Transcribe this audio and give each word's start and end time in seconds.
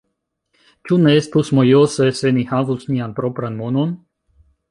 Ĉu 0.87 0.95
ne 1.01 1.11
estus 1.17 1.51
mojose, 1.59 2.09
se 2.21 2.33
ni 2.39 2.47
havus 2.53 2.89
nian 2.95 3.13
propran 3.19 3.61
monon? 3.63 3.93